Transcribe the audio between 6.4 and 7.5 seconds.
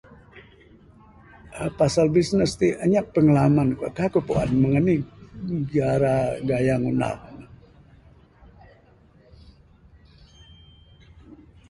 gaya ngunah ne.